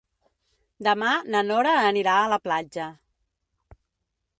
[0.87, 2.89] Demà na Nora anirà a la platja.